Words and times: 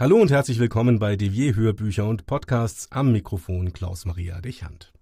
Hallo 0.00 0.16
und 0.20 0.30
herzlich 0.30 0.60
willkommen 0.60 1.00
bei 1.00 1.16
Devier 1.16 1.56
Hörbücher 1.56 2.06
und 2.06 2.24
Podcasts 2.24 2.86
am 2.92 3.10
Mikrofon 3.10 3.72
Klaus 3.72 4.04
Maria 4.04 4.40
Dechant. 4.40 4.92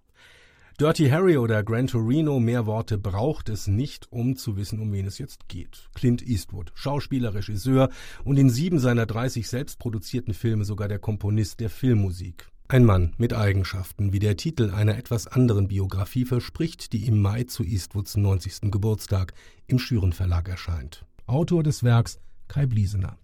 Dirty 0.81 1.11
Harry 1.11 1.37
oder 1.37 1.63
Gran 1.63 1.87
Torino, 1.87 2.41
mehr 2.41 2.65
Worte 2.65 2.97
braucht 2.97 3.51
es 3.51 3.67
nicht, 3.67 4.11
um 4.11 4.37
zu 4.37 4.57
wissen, 4.57 4.81
um 4.81 4.91
wen 4.95 5.05
es 5.05 5.19
jetzt 5.19 5.49
geht. 5.49 5.91
Clint 5.95 6.27
Eastwood, 6.27 6.73
Schauspieler, 6.75 7.35
Regisseur 7.35 7.91
und 8.25 8.39
in 8.39 8.49
sieben 8.49 8.79
seiner 8.79 9.05
30 9.05 9.47
selbst 9.47 9.79
produzierten 9.79 10.33
Filme 10.33 10.65
sogar 10.65 10.89
der 10.89 10.99
Komponist 10.99 11.61
der 11.61 11.69
Filmmusik. 11.69 12.49
Ein 12.69 12.87
Mann 12.87 13.13
mit 13.19 13.35
Eigenschaften, 13.35 14.15
wie 14.15 14.19
der 14.19 14.39
Titel 14.39 14.71
einer 14.71 14.97
etwas 14.97 15.27
anderen 15.27 15.69
Biografie 15.69 16.25
verspricht, 16.25 16.95
die 16.95 17.05
im 17.05 17.21
Mai 17.21 17.45
zu 17.45 17.65
Eastwoods 17.65 18.17
90. 18.17 18.71
Geburtstag 18.71 19.35
im 19.67 19.79
Schüren 19.79 20.15
Verlag 20.15 20.49
erscheint. 20.49 21.05
Autor 21.27 21.63
des 21.63 21.83
Werks 21.83 22.19
Kai 22.49 22.65
Bliesener. 22.65 23.19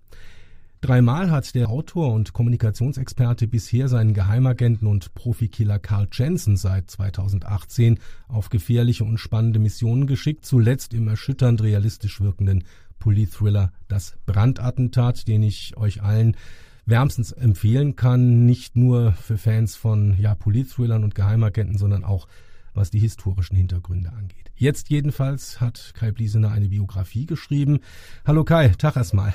Dreimal 0.82 1.30
hat 1.30 1.54
der 1.54 1.68
Autor 1.68 2.12
und 2.12 2.32
Kommunikationsexperte 2.32 3.46
bisher 3.46 3.86
seinen 3.86 4.14
Geheimagenten 4.14 4.88
und 4.88 5.14
Profikiller 5.14 5.78
Carl 5.78 6.08
Jensen 6.10 6.56
seit 6.56 6.90
2018 6.90 8.00
auf 8.26 8.48
gefährliche 8.50 9.04
und 9.04 9.18
spannende 9.18 9.60
Missionen 9.60 10.08
geschickt, 10.08 10.44
zuletzt 10.44 10.92
im 10.92 11.06
erschütternd 11.06 11.62
realistisch 11.62 12.20
wirkenden 12.20 12.64
Politthriller 12.98 13.70
Das 13.86 14.16
Brandattentat, 14.26 15.28
den 15.28 15.44
ich 15.44 15.76
euch 15.76 16.02
allen 16.02 16.36
wärmstens 16.84 17.30
empfehlen 17.30 17.94
kann, 17.94 18.44
nicht 18.44 18.74
nur 18.74 19.12
für 19.12 19.38
Fans 19.38 19.76
von 19.76 20.18
ja, 20.18 20.34
Politthrillern 20.34 21.04
und 21.04 21.14
Geheimagenten, 21.14 21.78
sondern 21.78 22.02
auch 22.02 22.26
was 22.74 22.90
die 22.90 22.98
historischen 22.98 23.54
Hintergründe 23.54 24.10
angeht. 24.10 24.50
Jetzt 24.56 24.90
jedenfalls 24.90 25.60
hat 25.60 25.92
Kai 25.94 26.10
Bliesener 26.10 26.50
eine 26.50 26.70
Biografie 26.70 27.26
geschrieben. 27.26 27.78
Hallo 28.26 28.42
Kai, 28.42 28.70
Tag 28.70 28.96
erstmal. 28.96 29.32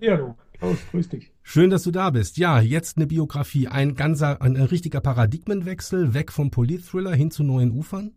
Hallo, 0.00 0.36
Klaus, 0.58 0.78
grüß 0.90 1.10
dich. 1.10 1.34
Schön, 1.42 1.68
dass 1.68 1.82
du 1.82 1.90
da 1.90 2.08
bist. 2.08 2.38
Ja, 2.38 2.60
jetzt 2.60 2.96
eine 2.96 3.06
Biografie, 3.06 3.68
ein 3.68 3.94
ganzer, 3.94 4.40
ein 4.40 4.56
richtiger 4.56 5.02
Paradigmenwechsel, 5.02 6.14
weg 6.14 6.32
vom 6.32 6.50
Politthriller 6.50 7.14
hin 7.14 7.30
zu 7.30 7.42
neuen 7.42 7.72
Ufern? 7.72 8.12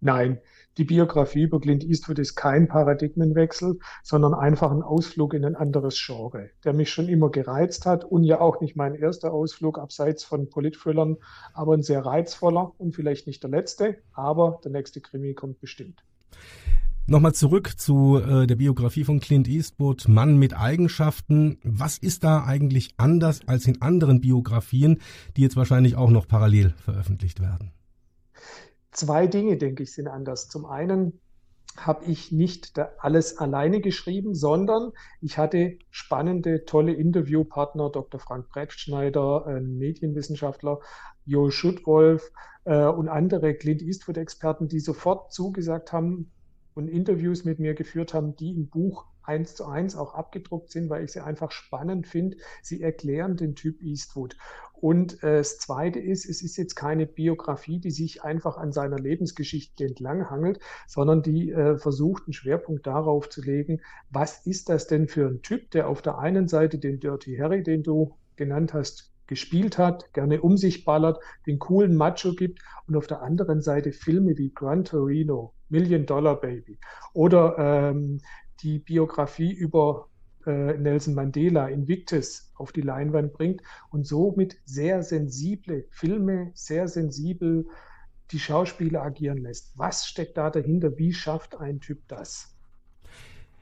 Nein, 0.00 0.38
die 0.76 0.84
Biografie 0.84 1.42
über 1.42 1.60
Clint 1.60 1.82
Eastwood 1.82 2.20
ist 2.20 2.36
kein 2.36 2.68
Paradigmenwechsel, 2.68 3.80
sondern 4.04 4.34
einfach 4.34 4.70
ein 4.70 4.82
Ausflug 4.82 5.34
in 5.34 5.44
ein 5.44 5.56
anderes 5.56 6.00
Genre, 6.00 6.50
der 6.62 6.74
mich 6.74 6.90
schon 6.90 7.08
immer 7.08 7.30
gereizt 7.30 7.84
hat 7.84 8.04
und 8.04 8.22
ja 8.22 8.40
auch 8.40 8.60
nicht 8.60 8.76
mein 8.76 8.94
erster 8.94 9.32
Ausflug 9.32 9.80
abseits 9.80 10.22
von 10.22 10.48
Politthrillern, 10.48 11.16
aber 11.54 11.74
ein 11.74 11.82
sehr 11.82 12.06
reizvoller 12.06 12.72
und 12.78 12.94
vielleicht 12.94 13.26
nicht 13.26 13.42
der 13.42 13.50
letzte, 13.50 13.96
aber 14.12 14.60
der 14.62 14.70
nächste 14.70 15.00
Krimi 15.00 15.34
kommt 15.34 15.58
bestimmt. 15.60 16.04
Nochmal 17.10 17.32
zurück 17.32 17.78
zu 17.78 18.18
äh, 18.18 18.46
der 18.46 18.56
Biografie 18.56 19.02
von 19.02 19.18
Clint 19.18 19.48
Eastwood, 19.48 20.08
Mann 20.08 20.36
mit 20.36 20.54
Eigenschaften. 20.54 21.58
Was 21.64 21.96
ist 21.96 22.22
da 22.22 22.44
eigentlich 22.44 22.90
anders 22.98 23.40
als 23.46 23.66
in 23.66 23.80
anderen 23.80 24.20
Biografien, 24.20 25.00
die 25.34 25.40
jetzt 25.40 25.56
wahrscheinlich 25.56 25.96
auch 25.96 26.10
noch 26.10 26.28
parallel 26.28 26.74
veröffentlicht 26.76 27.40
werden? 27.40 27.72
Zwei 28.90 29.26
Dinge, 29.26 29.56
denke 29.56 29.84
ich, 29.84 29.94
sind 29.94 30.06
anders. 30.06 30.50
Zum 30.50 30.66
einen 30.66 31.18
habe 31.78 32.04
ich 32.04 32.30
nicht 32.30 32.78
alles 32.98 33.38
alleine 33.38 33.80
geschrieben, 33.80 34.34
sondern 34.34 34.92
ich 35.22 35.38
hatte 35.38 35.78
spannende, 35.88 36.66
tolle 36.66 36.92
Interviewpartner, 36.92 37.88
Dr. 37.88 38.20
Frank 38.20 38.50
Brettschneider, 38.50 39.46
ein 39.46 39.78
Medienwissenschaftler, 39.78 40.80
Jo 41.24 41.48
Schuttwolf 41.48 42.30
äh, 42.64 42.84
und 42.84 43.08
andere 43.08 43.54
Clint 43.54 43.80
Eastwood-Experten, 43.80 44.68
die 44.68 44.80
sofort 44.80 45.32
zugesagt 45.32 45.94
haben, 45.94 46.30
und 46.78 46.86
Interviews 46.88 47.44
mit 47.44 47.58
mir 47.58 47.74
geführt 47.74 48.14
haben, 48.14 48.36
die 48.36 48.52
im 48.52 48.68
Buch 48.68 49.04
eins 49.24 49.56
zu 49.56 49.66
eins 49.66 49.96
auch 49.96 50.14
abgedruckt 50.14 50.70
sind, 50.70 50.88
weil 50.88 51.04
ich 51.04 51.12
sie 51.12 51.20
einfach 51.20 51.50
spannend 51.50 52.06
finde. 52.06 52.36
Sie 52.62 52.80
erklären 52.80 53.36
den 53.36 53.56
Typ 53.56 53.82
Eastwood. 53.82 54.36
Und 54.72 55.22
äh, 55.24 55.38
das 55.38 55.58
Zweite 55.58 55.98
ist, 55.98 56.24
es 56.24 56.40
ist 56.40 56.56
jetzt 56.56 56.76
keine 56.76 57.04
Biografie, 57.06 57.80
die 57.80 57.90
sich 57.90 58.22
einfach 58.22 58.56
an 58.56 58.70
seiner 58.70 58.98
Lebensgeschichte 58.98 59.84
entlanghangelt, 59.84 60.60
sondern 60.86 61.20
die 61.22 61.50
äh, 61.50 61.76
versucht, 61.78 62.22
einen 62.26 62.32
Schwerpunkt 62.32 62.86
darauf 62.86 63.28
zu 63.28 63.42
legen, 63.42 63.80
was 64.08 64.46
ist 64.46 64.68
das 64.68 64.86
denn 64.86 65.08
für 65.08 65.26
ein 65.26 65.42
Typ, 65.42 65.72
der 65.72 65.88
auf 65.88 66.00
der 66.00 66.18
einen 66.18 66.46
Seite 66.46 66.78
den 66.78 67.00
Dirty 67.00 67.36
Harry, 67.38 67.64
den 67.64 67.82
du 67.82 68.14
genannt 68.36 68.72
hast, 68.72 69.12
gespielt 69.26 69.78
hat, 69.78 70.14
gerne 70.14 70.40
um 70.40 70.56
sich 70.56 70.84
ballert, 70.84 71.18
den 71.44 71.58
coolen 71.58 71.96
Macho 71.96 72.34
gibt 72.34 72.60
und 72.86 72.96
auf 72.96 73.08
der 73.08 73.20
anderen 73.20 73.62
Seite 73.62 73.90
Filme 73.90 74.38
wie 74.38 74.54
Gran 74.54 74.84
Torino, 74.84 75.54
Million 75.68 76.06
Dollar 76.06 76.40
Baby 76.40 76.78
oder 77.12 77.56
ähm, 77.58 78.20
die 78.60 78.78
Biografie 78.78 79.52
über 79.52 80.08
äh, 80.46 80.74
Nelson 80.78 81.14
Mandela, 81.14 81.68
Invictus, 81.68 82.50
auf 82.54 82.72
die 82.72 82.80
Leinwand 82.80 83.32
bringt 83.32 83.62
und 83.90 84.06
somit 84.06 84.58
sehr 84.64 85.02
sensible 85.02 85.86
Filme, 85.90 86.50
sehr 86.54 86.88
sensibel 86.88 87.66
die 88.30 88.38
Schauspieler 88.38 89.02
agieren 89.02 89.38
lässt. 89.38 89.78
Was 89.78 90.06
steckt 90.06 90.36
da 90.36 90.50
dahinter? 90.50 90.98
Wie 90.98 91.12
schafft 91.12 91.56
ein 91.56 91.80
Typ 91.80 92.06
das? 92.08 92.57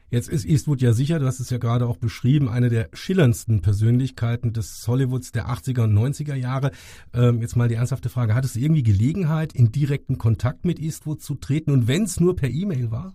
Jetzt 0.08 0.28
ist 0.28 0.44
Eastwood 0.44 0.82
ja 0.82 0.92
sicher, 0.92 1.18
du 1.18 1.26
hast 1.26 1.40
es 1.40 1.50
ja 1.50 1.58
gerade 1.58 1.86
auch 1.86 1.96
beschrieben, 1.96 2.48
eine 2.48 2.68
der 2.68 2.88
schillerndsten 2.92 3.60
Persönlichkeiten 3.60 4.52
des 4.52 4.86
Hollywoods 4.86 5.32
der 5.32 5.48
80er 5.48 5.84
und 5.84 5.94
90er 5.94 6.34
Jahre. 6.34 6.70
Ähm, 7.12 7.40
jetzt 7.40 7.56
mal 7.56 7.68
die 7.68 7.74
ernsthafte 7.74 8.08
Frage, 8.08 8.34
hattest 8.36 8.54
du 8.54 8.60
irgendwie 8.60 8.84
Gelegenheit, 8.84 9.52
in 9.52 9.72
direkten 9.72 10.16
Kontakt 10.16 10.64
mit 10.64 10.78
Eastwood 10.78 11.22
zu 11.22 11.34
treten 11.34 11.72
und 11.72 11.88
wenn 11.88 12.04
es 12.04 12.20
nur 12.20 12.36
per 12.36 12.48
E-Mail 12.48 12.92
war? 12.92 13.14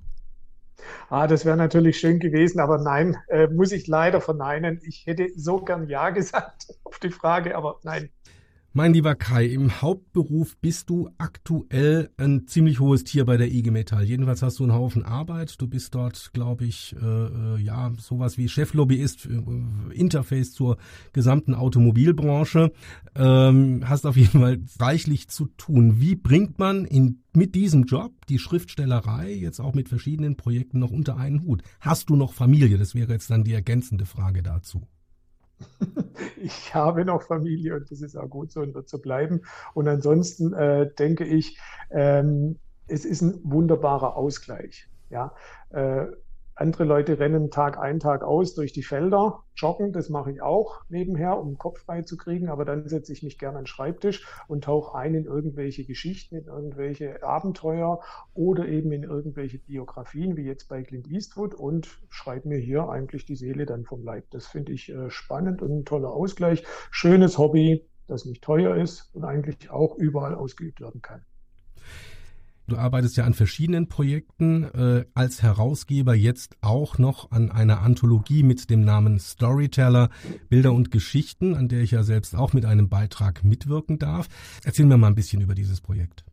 Ah, 1.09 1.27
das 1.27 1.45
wäre 1.45 1.55
natürlich 1.55 1.97
schön 1.97 2.19
gewesen, 2.19 2.59
aber 2.59 2.77
nein, 2.79 3.15
äh, 3.27 3.47
muss 3.47 3.71
ich 3.71 3.87
leider 3.87 4.19
verneinen. 4.19 4.81
Ich 4.83 5.05
hätte 5.05 5.29
so 5.35 5.61
gern 5.61 5.87
Ja 5.87 6.09
gesagt 6.09 6.67
auf 6.83 6.99
die 6.99 7.11
Frage, 7.11 7.55
aber 7.55 7.79
nein. 7.83 8.09
Mein 8.73 8.93
lieber 8.93 9.15
Kai, 9.15 9.47
im 9.47 9.81
Hauptberuf 9.81 10.55
bist 10.55 10.89
du 10.89 11.09
aktuell 11.17 12.09
ein 12.15 12.47
ziemlich 12.47 12.79
hohes 12.79 13.03
Tier 13.03 13.25
bei 13.25 13.35
der 13.35 13.51
IG 13.51 13.69
Metall. 13.69 14.05
Jedenfalls 14.05 14.41
hast 14.41 14.59
du 14.59 14.63
einen 14.63 14.71
Haufen 14.71 15.03
Arbeit. 15.03 15.61
Du 15.61 15.67
bist 15.67 15.93
dort, 15.93 16.31
glaube 16.31 16.63
ich, 16.63 16.95
äh, 16.95 17.05
äh 17.05 17.57
ja, 17.59 17.91
sowas 17.97 18.37
wie 18.37 18.47
Cheflobbyist, 18.47 19.25
äh, 19.25 19.93
Interface 19.93 20.53
zur 20.53 20.77
gesamten 21.11 21.53
Automobilbranche. 21.53 22.71
Ähm, 23.13 23.83
hast 23.89 24.05
auf 24.05 24.15
jeden 24.15 24.39
Fall 24.39 24.61
reichlich 24.79 25.27
zu 25.27 25.47
tun. 25.57 25.99
Wie 25.99 26.15
bringt 26.15 26.57
man 26.57 26.85
in, 26.85 27.23
mit 27.33 27.55
diesem 27.55 27.83
Job 27.83 28.13
die 28.29 28.39
Schriftstellerei 28.39 29.33
jetzt 29.33 29.59
auch 29.59 29.73
mit 29.73 29.89
verschiedenen 29.89 30.37
Projekten 30.37 30.79
noch 30.79 30.91
unter 30.91 31.17
einen 31.17 31.41
Hut? 31.41 31.61
Hast 31.81 32.09
du 32.09 32.15
noch 32.15 32.31
Familie? 32.31 32.77
Das 32.77 32.95
wäre 32.95 33.11
jetzt 33.11 33.29
dann 33.29 33.43
die 33.43 33.51
ergänzende 33.51 34.05
Frage 34.05 34.41
dazu. 34.41 34.87
ich 36.37 36.73
habe 36.75 37.05
noch 37.05 37.23
Familie 37.23 37.75
und 37.75 37.91
das 37.91 38.01
ist 38.01 38.15
auch 38.15 38.29
gut 38.29 38.51
so 38.51 38.61
und 38.61 38.73
wird 38.73 38.89
so 38.89 38.99
bleiben. 38.99 39.41
Und 39.73 39.87
ansonsten 39.87 40.53
äh, 40.53 40.93
denke 40.93 41.25
ich, 41.25 41.57
ähm, 41.89 42.59
es 42.87 43.05
ist 43.05 43.21
ein 43.21 43.39
wunderbarer 43.43 44.15
Ausgleich. 44.15 44.89
Ja, 45.09 45.35
äh, 45.69 46.07
andere 46.55 46.83
Leute 46.83 47.19
rennen 47.19 47.49
Tag 47.49 47.79
ein, 47.79 47.99
Tag 47.99 48.23
aus 48.23 48.53
durch 48.53 48.73
die 48.73 48.83
Felder, 48.83 49.43
joggen, 49.55 49.93
das 49.93 50.09
mache 50.09 50.31
ich 50.31 50.41
auch 50.41 50.81
nebenher, 50.89 51.37
um 51.37 51.51
den 51.51 51.57
Kopf 51.57 51.79
frei 51.79 52.01
zu 52.03 52.17
kriegen, 52.17 52.49
aber 52.49 52.65
dann 52.65 52.87
setze 52.87 53.13
ich 53.13 53.23
mich 53.23 53.37
gerne 53.39 53.57
an 53.57 53.63
den 53.63 53.67
Schreibtisch 53.67 54.27
und 54.47 54.65
tauche 54.65 54.95
ein 54.97 55.15
in 55.15 55.25
irgendwelche 55.25 55.85
Geschichten, 55.85 56.35
in 56.35 56.45
irgendwelche 56.45 57.23
Abenteuer 57.23 58.01
oder 58.33 58.67
eben 58.67 58.91
in 58.91 59.03
irgendwelche 59.03 59.59
Biografien, 59.59 60.37
wie 60.37 60.43
jetzt 60.43 60.67
bei 60.67 60.83
Clint 60.83 61.07
Eastwood 61.07 61.55
und 61.55 61.87
schreibe 62.09 62.49
mir 62.49 62.59
hier 62.59 62.89
eigentlich 62.89 63.25
die 63.25 63.35
Seele 63.35 63.65
dann 63.65 63.85
vom 63.85 64.03
Leib. 64.03 64.25
Das 64.31 64.47
finde 64.47 64.73
ich 64.73 64.89
äh, 64.89 65.09
spannend 65.09 65.61
und 65.61 65.71
ein 65.71 65.85
toller 65.85 66.11
Ausgleich. 66.11 66.63
Schönes 66.91 67.37
Hobby, 67.37 67.87
das 68.07 68.25
nicht 68.25 68.43
teuer 68.43 68.75
ist 68.75 69.09
und 69.13 69.23
eigentlich 69.23 69.69
auch 69.69 69.95
überall 69.97 70.35
ausgeübt 70.35 70.81
werden 70.81 71.01
kann. 71.01 71.25
Du 72.71 72.77
arbeitest 72.77 73.17
ja 73.17 73.25
an 73.25 73.33
verschiedenen 73.33 73.89
Projekten, 73.89 74.63
äh, 74.63 75.03
als 75.13 75.43
Herausgeber 75.43 76.15
jetzt 76.15 76.55
auch 76.61 76.97
noch 76.97 77.29
an 77.29 77.51
einer 77.51 77.81
Anthologie 77.81 78.43
mit 78.43 78.69
dem 78.69 78.85
Namen 78.85 79.19
Storyteller, 79.19 80.09
Bilder 80.47 80.71
und 80.71 80.89
Geschichten, 80.89 81.53
an 81.53 81.67
der 81.67 81.81
ich 81.81 81.91
ja 81.91 82.03
selbst 82.03 82.33
auch 82.33 82.53
mit 82.53 82.63
einem 82.63 82.87
Beitrag 82.87 83.43
mitwirken 83.43 83.99
darf. 83.99 84.29
Erzähl 84.63 84.85
mir 84.85 84.95
mal 84.95 85.07
ein 85.07 85.15
bisschen 85.15 85.41
über 85.41 85.53
dieses 85.53 85.81
Projekt. 85.81 86.23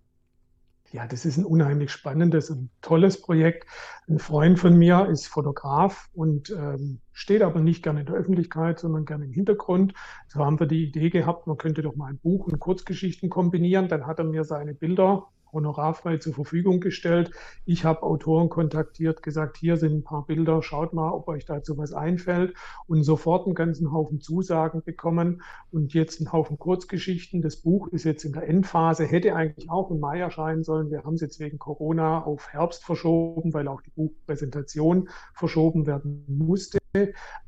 Ja, 0.92 1.08
das 1.08 1.26
ist 1.26 1.38
ein 1.38 1.44
unheimlich 1.44 1.90
spannendes 1.90 2.50
und 2.50 2.70
tolles 2.82 3.20
Projekt. 3.20 3.66
Ein 4.08 4.20
Freund 4.20 4.60
von 4.60 4.78
mir 4.78 5.08
ist 5.10 5.26
Fotograf 5.26 6.08
und 6.14 6.50
ähm, 6.50 7.00
steht 7.12 7.42
aber 7.42 7.60
nicht 7.60 7.82
gerne 7.82 8.00
in 8.00 8.06
der 8.06 8.14
Öffentlichkeit, 8.14 8.78
sondern 8.78 9.06
gerne 9.06 9.24
im 9.24 9.32
Hintergrund. 9.32 9.92
So 10.28 10.44
haben 10.44 10.60
wir 10.60 10.68
die 10.68 10.84
Idee 10.84 11.10
gehabt, 11.10 11.48
man 11.48 11.58
könnte 11.58 11.82
doch 11.82 11.96
mal 11.96 12.06
ein 12.06 12.18
Buch 12.18 12.46
und 12.46 12.60
Kurzgeschichten 12.60 13.28
kombinieren. 13.28 13.88
Dann 13.88 14.06
hat 14.06 14.20
er 14.20 14.24
mir 14.24 14.44
seine 14.44 14.72
Bilder 14.72 15.26
honorarfrei 15.52 16.18
zur 16.18 16.34
Verfügung 16.34 16.80
gestellt. 16.80 17.30
Ich 17.64 17.84
habe 17.84 18.02
Autoren 18.02 18.48
kontaktiert, 18.48 19.22
gesagt, 19.22 19.56
hier 19.56 19.76
sind 19.76 19.92
ein 19.92 20.04
paar 20.04 20.26
Bilder, 20.26 20.62
schaut 20.62 20.92
mal, 20.92 21.10
ob 21.10 21.28
euch 21.28 21.44
dazu 21.44 21.76
was 21.78 21.92
einfällt 21.92 22.54
und 22.86 23.02
sofort 23.02 23.46
einen 23.46 23.54
ganzen 23.54 23.92
Haufen 23.92 24.20
Zusagen 24.20 24.82
bekommen 24.82 25.42
und 25.70 25.94
jetzt 25.94 26.20
einen 26.20 26.32
Haufen 26.32 26.58
Kurzgeschichten. 26.58 27.42
Das 27.42 27.56
Buch 27.56 27.88
ist 27.88 28.04
jetzt 28.04 28.24
in 28.24 28.32
der 28.32 28.48
Endphase, 28.48 29.04
hätte 29.04 29.34
eigentlich 29.34 29.70
auch 29.70 29.90
im 29.90 30.00
Mai 30.00 30.20
erscheinen 30.20 30.64
sollen. 30.64 30.90
Wir 30.90 31.04
haben 31.04 31.14
es 31.14 31.20
jetzt 31.20 31.40
wegen 31.40 31.58
Corona 31.58 32.22
auf 32.22 32.48
Herbst 32.48 32.84
verschoben, 32.84 33.54
weil 33.54 33.68
auch 33.68 33.82
die 33.82 33.90
Buchpräsentation 33.90 35.08
verschoben 35.34 35.86
werden 35.86 36.24
musste. 36.28 36.78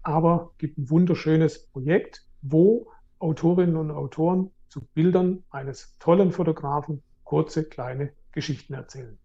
Aber 0.02 0.52
gibt 0.58 0.78
ein 0.78 0.90
wunderschönes 0.90 1.66
Projekt, 1.66 2.26
wo 2.42 2.88
Autorinnen 3.18 3.76
und 3.76 3.90
Autoren 3.90 4.50
zu 4.68 4.80
Bildern 4.94 5.44
eines 5.50 5.96
tollen 5.98 6.32
Fotografen 6.32 7.02
kurze, 7.30 7.62
kleine 7.62 8.10
Geschichten 8.32 8.74
erzählen. 8.74 9.16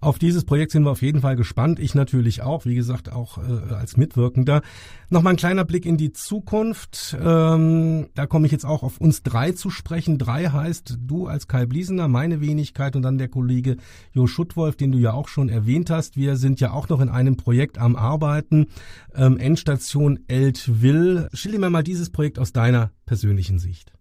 Auf 0.00 0.18
dieses 0.18 0.44
Projekt 0.44 0.72
sind 0.72 0.82
wir 0.82 0.90
auf 0.90 1.02
jeden 1.02 1.20
Fall 1.20 1.36
gespannt. 1.36 1.78
Ich 1.78 1.94
natürlich 1.94 2.40
auch, 2.40 2.64
wie 2.64 2.74
gesagt, 2.74 3.12
auch 3.12 3.36
äh, 3.36 3.74
als 3.74 3.98
Mitwirkender. 3.98 4.62
Nochmal 5.10 5.34
ein 5.34 5.36
kleiner 5.36 5.66
Blick 5.66 5.84
in 5.84 5.98
die 5.98 6.12
Zukunft. 6.12 7.14
Ähm, 7.22 8.08
da 8.14 8.26
komme 8.26 8.46
ich 8.46 8.52
jetzt 8.52 8.64
auch 8.64 8.82
auf 8.82 8.98
uns 8.98 9.22
drei 9.22 9.52
zu 9.52 9.68
sprechen. 9.68 10.16
Drei 10.16 10.46
heißt 10.46 10.96
du 11.02 11.26
als 11.26 11.48
Kai 11.48 11.66
Bliesener, 11.66 12.08
meine 12.08 12.40
Wenigkeit 12.40 12.96
und 12.96 13.02
dann 13.02 13.18
der 13.18 13.28
Kollege 13.28 13.76
Jo 14.10 14.26
Schuttwolf, 14.26 14.74
den 14.74 14.90
du 14.90 14.98
ja 14.98 15.12
auch 15.12 15.28
schon 15.28 15.50
erwähnt 15.50 15.90
hast. 15.90 16.16
Wir 16.16 16.36
sind 16.36 16.60
ja 16.60 16.72
auch 16.72 16.88
noch 16.88 17.00
in 17.00 17.10
einem 17.10 17.36
Projekt 17.36 17.76
am 17.76 17.94
Arbeiten. 17.94 18.68
Ähm, 19.14 19.36
Endstation 19.36 20.18
Eltville. 20.28 21.28
Schilder 21.34 21.58
mir 21.58 21.70
mal 21.70 21.84
dieses 21.84 22.08
Projekt 22.10 22.38
aus 22.38 22.54
deiner 22.54 22.90
persönlichen 23.04 23.58
Sicht. 23.58 23.92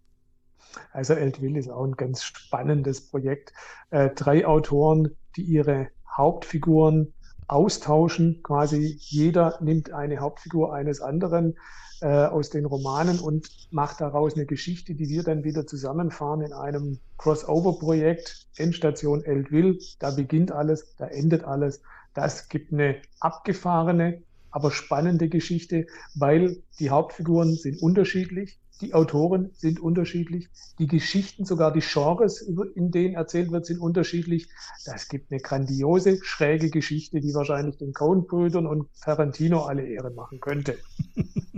Also 0.91 1.13
Eltville 1.13 1.59
ist 1.59 1.69
auch 1.69 1.83
ein 1.83 1.95
ganz 1.95 2.23
spannendes 2.23 3.09
Projekt. 3.09 3.53
Äh, 3.89 4.09
drei 4.11 4.45
Autoren, 4.45 5.15
die 5.35 5.43
ihre 5.43 5.89
Hauptfiguren 6.15 7.13
austauschen. 7.47 8.41
Quasi 8.43 8.97
jeder 8.99 9.57
nimmt 9.61 9.91
eine 9.91 10.19
Hauptfigur 10.19 10.73
eines 10.73 11.01
anderen 11.01 11.57
äh, 12.01 12.07
aus 12.07 12.49
den 12.49 12.65
Romanen 12.65 13.19
und 13.19 13.49
macht 13.71 14.01
daraus 14.01 14.35
eine 14.35 14.45
Geschichte, 14.45 14.95
die 14.95 15.09
wir 15.09 15.23
dann 15.23 15.43
wieder 15.43 15.67
zusammenfahren 15.67 16.41
in 16.41 16.53
einem 16.53 16.99
Crossover-Projekt. 17.17 18.47
Endstation 18.57 19.23
Eltville, 19.23 19.77
da 19.99 20.11
beginnt 20.11 20.51
alles, 20.51 20.95
da 20.97 21.07
endet 21.07 21.43
alles. 21.43 21.81
Das 22.13 22.49
gibt 22.49 22.73
eine 22.73 22.97
abgefahrene, 23.19 24.23
aber 24.49 24.71
spannende 24.71 25.29
Geschichte, 25.29 25.85
weil 26.15 26.63
die 26.79 26.89
Hauptfiguren 26.89 27.55
sind 27.55 27.81
unterschiedlich. 27.81 28.60
Die 28.81 28.93
Autoren 28.95 29.51
sind 29.53 29.79
unterschiedlich. 29.79 30.49
Die 30.79 30.87
Geschichten, 30.87 31.45
sogar 31.45 31.71
die 31.71 31.81
Genres, 31.81 32.41
in 32.41 32.91
denen 32.91 33.15
erzählt 33.15 33.51
wird, 33.51 33.65
sind 33.65 33.79
unterschiedlich. 33.79 34.47
Das 34.85 35.07
gibt 35.07 35.31
eine 35.31 35.39
grandiose, 35.39 36.19
schräge 36.23 36.69
Geschichte, 36.69 37.21
die 37.21 37.33
wahrscheinlich 37.33 37.77
den 37.77 37.93
Coen-Brüdern 37.93 38.65
und 38.65 38.89
Tarantino 39.01 39.61
alle 39.61 39.85
Ehre 39.85 40.11
machen 40.11 40.39
könnte. 40.39 40.77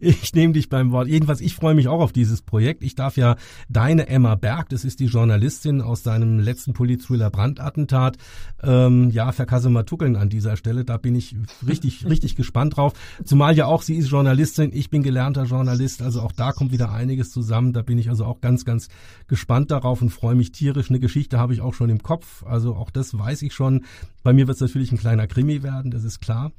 Ich 0.00 0.34
nehme 0.34 0.52
dich 0.52 0.68
beim 0.68 0.92
Wort. 0.92 1.08
Jedenfalls, 1.08 1.40
ich 1.40 1.54
freue 1.54 1.74
mich 1.74 1.88
auch 1.88 2.00
auf 2.00 2.12
dieses 2.12 2.42
Projekt. 2.42 2.82
Ich 2.82 2.94
darf 2.94 3.16
ja 3.16 3.36
deine 3.68 4.08
Emma 4.08 4.34
Berg, 4.34 4.68
das 4.68 4.84
ist 4.84 5.00
die 5.00 5.06
Journalistin 5.06 5.80
aus 5.80 6.02
seinem 6.02 6.38
letzten 6.38 6.72
Politthriller 6.72 7.30
Brandattentat, 7.30 8.16
ähm, 8.62 9.10
ja, 9.10 9.32
verkassematuckeln 9.32 10.16
an 10.16 10.28
dieser 10.28 10.56
Stelle. 10.56 10.84
Da 10.84 10.96
bin 10.96 11.14
ich 11.14 11.36
richtig, 11.66 12.06
richtig 12.08 12.36
gespannt 12.36 12.76
drauf. 12.76 12.92
Zumal 13.24 13.56
ja 13.56 13.66
auch 13.66 13.82
sie 13.82 13.96
ist 13.96 14.10
Journalistin, 14.10 14.70
ich 14.72 14.90
bin 14.90 15.02
gelernter 15.02 15.44
Journalist, 15.44 16.02
also 16.02 16.20
auch 16.22 16.32
da 16.32 16.52
kommt 16.52 16.72
wieder 16.72 16.92
einiges 16.92 17.30
zusammen. 17.30 17.72
Da 17.72 17.82
bin 17.82 17.98
ich 17.98 18.08
also 18.08 18.24
auch 18.24 18.40
ganz, 18.40 18.64
ganz 18.64 18.88
gespannt 19.26 19.70
darauf 19.70 20.02
und 20.02 20.10
freue 20.10 20.34
mich 20.34 20.52
tierisch. 20.52 20.90
Eine 20.90 21.00
Geschichte 21.00 21.38
habe 21.38 21.52
ich 21.52 21.60
auch 21.60 21.74
schon 21.74 21.90
im 21.90 22.02
Kopf, 22.02 22.44
also 22.44 22.74
auch 22.74 22.90
das 22.90 23.16
weiß 23.16 23.42
ich 23.42 23.54
schon. 23.54 23.84
Bei 24.22 24.32
mir 24.32 24.46
wird 24.46 24.56
es 24.56 24.60
natürlich 24.60 24.92
ein 24.92 24.98
kleiner 24.98 25.26
Krimi 25.26 25.62
werden, 25.62 25.90
das 25.90 26.04
ist 26.04 26.20
klar. 26.20 26.52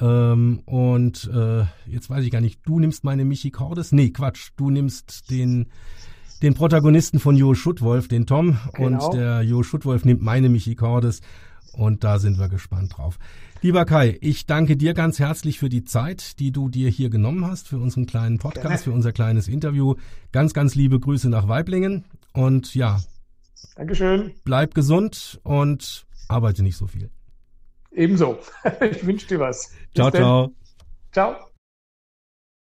Ähm, 0.00 0.60
und 0.66 1.28
äh, 1.32 1.64
jetzt 1.86 2.10
weiß 2.10 2.24
ich 2.24 2.30
gar 2.30 2.40
nicht, 2.40 2.47
du 2.62 2.80
nimmst 2.80 3.04
meine 3.04 3.24
Michi 3.24 3.50
Cordes? 3.50 3.92
Nee, 3.92 4.10
Quatsch, 4.10 4.50
du 4.56 4.70
nimmst 4.70 5.30
den 5.30 5.68
den 6.42 6.54
Protagonisten 6.54 7.18
von 7.18 7.36
Jo 7.36 7.54
Schuttwolf, 7.54 8.06
den 8.06 8.26
Tom, 8.26 8.58
genau. 8.74 9.06
und 9.08 9.14
der 9.14 9.42
Jo 9.42 9.62
Schuttwolf 9.62 10.04
nimmt 10.04 10.22
meine 10.22 10.48
Michi 10.48 10.76
Cordes 10.76 11.20
und 11.72 12.04
da 12.04 12.18
sind 12.18 12.38
wir 12.38 12.48
gespannt 12.48 12.96
drauf. 12.96 13.18
Lieber 13.60 13.84
Kai, 13.84 14.16
ich 14.20 14.46
danke 14.46 14.76
dir 14.76 14.94
ganz 14.94 15.18
herzlich 15.18 15.58
für 15.58 15.68
die 15.68 15.84
Zeit, 15.84 16.38
die 16.38 16.52
du 16.52 16.68
dir 16.68 16.88
hier 16.90 17.10
genommen 17.10 17.44
hast, 17.44 17.66
für 17.66 17.78
unseren 17.78 18.06
kleinen 18.06 18.38
Podcast, 18.38 18.84
für 18.84 18.92
unser 18.92 19.12
kleines 19.12 19.48
Interview. 19.48 19.96
Ganz, 20.30 20.54
ganz 20.54 20.76
liebe 20.76 21.00
Grüße 21.00 21.28
nach 21.28 21.48
Weiblingen 21.48 22.04
und 22.32 22.74
ja. 22.74 23.00
Dankeschön. 23.74 24.32
Bleib 24.44 24.74
gesund 24.74 25.40
und 25.42 26.06
arbeite 26.28 26.62
nicht 26.62 26.76
so 26.76 26.86
viel. 26.86 27.10
Ebenso. 27.90 28.38
Ich 28.80 29.04
wünsche 29.04 29.26
dir 29.26 29.40
was. 29.40 29.70
Bis 29.70 29.94
ciao, 29.94 30.10
ciao. 30.10 30.52
Ciao. 31.12 31.47